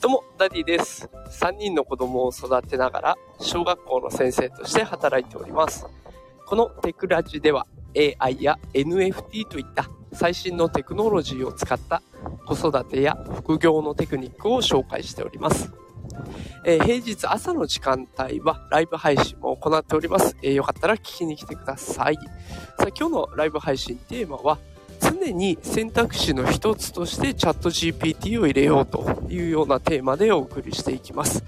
[0.00, 1.10] どうも、ダディです。
[1.40, 5.86] 3人の子供を育てながら、小学校の先生として働いております。
[6.46, 12.00] このテクラジでは、AI や NFT といった最新のテクノロジーを使った
[12.46, 15.72] 子育てや副業のテクニックを紹介しております。
[16.64, 20.36] えー、平日朝の時間帯はライブ配信も行っております。
[20.42, 22.14] えー、よかったら聞きに来てください。
[22.14, 22.20] さ
[22.84, 24.58] あ今日のライブ配信テーマは
[25.28, 31.44] 常に選択肢の一つとしてチャット GPT を入れようというようなテーマでお送りしていきます。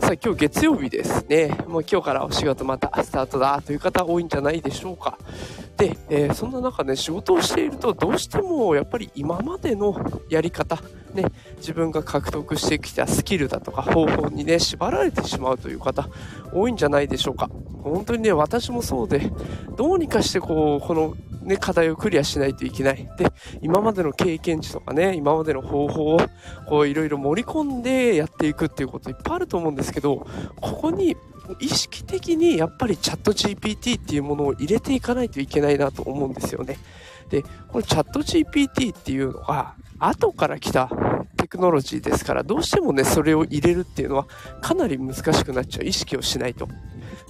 [0.00, 1.56] さあ今日月曜日ですね。
[1.68, 5.18] もう今日からお仕事またスタートだという方多いんじゃないでしょうか。
[5.76, 9.94] で、えー、そんな中ね、仕事をしているとどうしてもやっぱり今までの
[10.28, 10.82] やり方、
[11.14, 11.24] ね、
[11.58, 16.08] 自分が獲得してきたスキルだとか方法にね、縛られてしまうという方
[16.52, 17.48] 多いんじゃないでしょうか。
[17.84, 19.30] 本当にね、私もそうで、
[19.76, 23.08] どうにかしてこう、このね、課題をクリアしないといけない。
[23.18, 23.26] で、
[23.60, 26.18] 今までの経験値とかね、今までの方法を、
[26.68, 30.26] こう、いろいろ盛り込んでやっていくっていうこといっぱいあると思うんですけど、
[30.60, 31.16] ここに
[31.60, 36.78] 意識的にやっぱりチャット GPT っていうものを入れていかないといけないなと思うんですよね。
[37.30, 40.90] で、このチャット GPT っていうのが、後から来た
[41.36, 44.26] テクノロジーですから、どうしてもね、それを入れるっていうのは
[44.60, 45.86] かなり難しくなっちゃう。
[45.86, 46.68] 意識をしないと。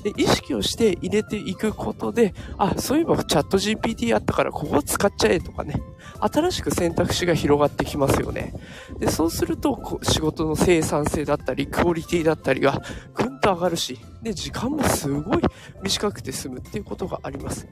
[0.03, 5.75] で、意識をして入れていくことで、あ、そういえばチャット GPT あったからここ使っちゃえとかね、
[6.21, 8.53] 新しく選択肢が広がってきますよね。
[8.99, 12.83] で、そうすると、仕事の生産性だったり、クオリティだったりが
[13.15, 15.43] ぐんと上がるし、で、時間もすごい
[15.83, 17.69] 短くて済むっていうことがあります。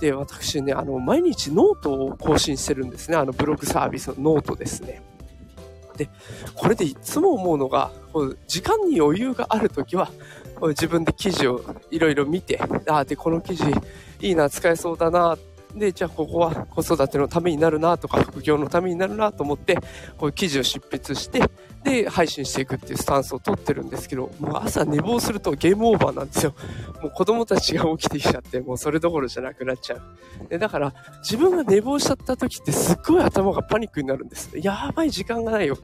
[0.00, 3.16] で、私ね、あの、毎日ノートを更新してるんですね。
[3.16, 5.02] あの、ブログサービスのノートですね。
[5.96, 6.08] で、
[6.54, 7.90] これでいつも思うのが、
[8.46, 10.10] 時間に余裕があるときは、
[10.68, 13.64] 自分で記事をいろいろ見て、ああで、この記事
[14.20, 15.36] いいな、使えそうだな、
[15.74, 19.76] で、じゃあここは子育てのためになるなとか、副業のためになるなと思って、
[20.18, 21.42] こういう記事を執筆して、
[21.82, 26.54] で、配信していくっていうスタンスを取ってるんですけど、もう朝寝坊するとゲームオーバーなんですよ。
[27.02, 30.02] もう子供たちが起きてきちゃって、もうそれどころじゃなくなっちゃう。
[30.48, 34.50] でだから、自分が寝坊しちゃった時ってすっごい頭がパニックになるんです。
[34.54, 35.78] やばい時間がないよ。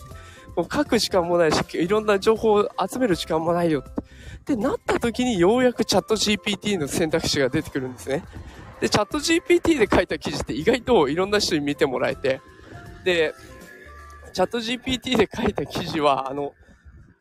[0.54, 3.80] もう書く時間もないし、いろんな情報を集める時間もないよ。
[3.80, 8.24] ってってなった時にようやくチャット GPT の選択肢が出てくるんですね。
[8.80, 12.40] で、チャット GPT で書いた記事って意外といろんな人に見てもらえて、
[13.04, 13.34] で、
[14.32, 16.52] チャット GPT で書いた記事は、あの、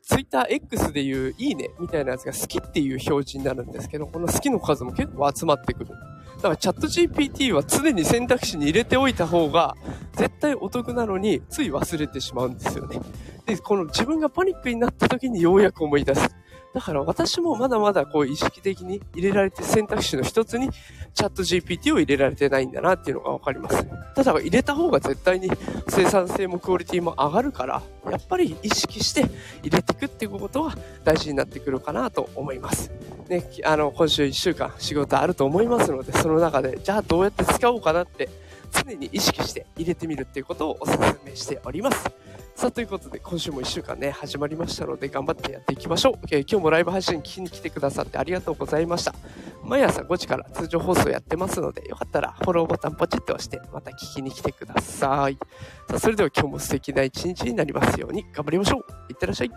[0.04, 5.90] ツイッター X でいういいねみたいなやつが好きっていう表示になるんですけど、この好きの数も結構集まってくる。
[6.38, 9.76] だからチャット GPT は常に選択肢に入れておいた方が
[10.14, 13.02] 絶対お得なのについ忘れてしまうんですよね。
[13.46, 16.30] で、この自分がパニックになった時にようやく思い出す。
[16.74, 20.70] だから私もまだまだこう意識的に入れられて選択肢の一つに
[21.14, 23.88] チャット GPT を入れられてないんだなっていうのがわかります。
[24.16, 25.50] ただ入れた方が絶対に
[25.90, 29.26] 生産性もクオリティも上がるから、やっぱり意識して
[29.64, 32.92] 入れていくっていうことは大事になってくるかなと思います。
[33.28, 38.30] ね、あの、今週1週間仕事あると思いますので、その中で、じゃあどうやって使おうかなって
[38.72, 42.10] 常に意識して入れてみるっていうことをお勧めしております。
[42.58, 46.14] さあ、ということで、今週も1週間ね、始まりましたので、頑張ってやっていきましょう。
[46.32, 49.14] えー、今日もライブ配信聞きに来てくださってありがとうございました。
[49.64, 55.38] 毎朝5時から通常放送やってますので、よかったらフォローボタンポチッと押して、また聞きに来てください。
[55.88, 58.86] さあ、それでは今日も素敵な一日になりますように、頑張りましょう。
[59.12, 59.52] いってらっしゃい。